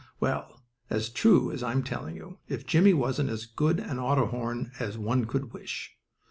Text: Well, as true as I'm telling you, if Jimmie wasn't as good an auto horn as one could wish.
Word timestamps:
Well, 0.19 0.59
as 0.89 1.09
true 1.09 1.51
as 1.51 1.61
I'm 1.61 1.83
telling 1.83 2.15
you, 2.15 2.39
if 2.47 2.65
Jimmie 2.65 2.95
wasn't 2.95 3.29
as 3.29 3.45
good 3.45 3.79
an 3.79 3.99
auto 3.99 4.25
horn 4.25 4.71
as 4.79 4.97
one 4.97 5.25
could 5.25 5.53
wish. 5.53 5.95